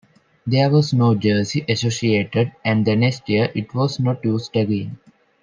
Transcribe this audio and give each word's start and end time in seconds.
There 0.47 0.71
was 0.71 0.93
no 0.95 1.13
jersey 1.13 1.63
associated, 1.69 2.53
and 2.65 2.83
the 2.87 2.95
next 2.95 3.29
year 3.29 3.51
it 3.53 3.75
was 3.75 3.99
not 3.99 4.25
used 4.25 4.55
again. 4.55 4.97